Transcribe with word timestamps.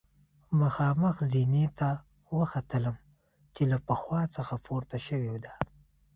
مخامخ 0.61 1.15
زینې 1.31 1.65
ته 1.79 1.89
وختلم 2.37 2.95
چې 3.55 3.63
له 3.71 3.77
پخوا 3.87 4.21
څخه 4.35 4.53
پورته 4.65 4.97
شوې 5.07 5.35
ده. 5.43 5.53